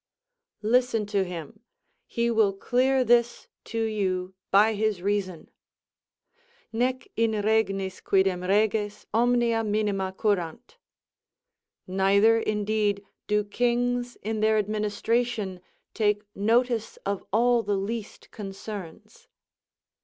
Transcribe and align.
Listen 0.63 1.05
to 1.05 1.23
him; 1.23 1.59
he 2.07 2.31
will 2.31 2.53
clear 2.53 3.03
this 3.03 3.47
to 3.65 3.79
you 3.79 4.33
by 4.49 4.73
his 4.73 4.99
reason: 4.99 5.51
Nec 6.73 7.07
in 7.15 7.33
regnis 7.33 8.01
quidem 8.01 8.39
reges 8.41 9.05
omnia 9.13 9.63
minima 9.63 10.11
curant: 10.17 10.77
"Neither 11.85 12.39
indeed 12.39 13.05
do 13.27 13.43
kings 13.43 14.15
in 14.23 14.39
their 14.39 14.57
administration 14.57 15.61
take 15.93 16.23
notice 16.33 16.97
of 17.05 17.23
all 17.31 17.61
the 17.61 17.77
least 17.77 18.31
concerns." 18.31 19.27